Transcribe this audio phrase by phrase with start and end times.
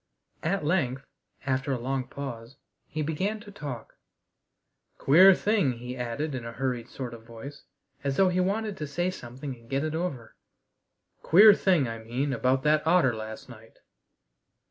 [0.41, 1.05] At length,
[1.45, 2.57] after a long pause,
[2.87, 3.97] he began to talk.
[4.97, 7.65] "Queer thing," he added in a hurried sort of voice,
[8.03, 10.35] as though he wanted to say something and get it over.
[11.21, 13.77] "Queer thing, I mean, about that otter last night."